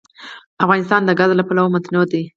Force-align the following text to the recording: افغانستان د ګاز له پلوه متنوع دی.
افغانستان 0.63 1.01
د 1.05 1.11
ګاز 1.19 1.31
له 1.37 1.43
پلوه 1.47 1.69
متنوع 1.73 2.05
دی. 2.11 2.23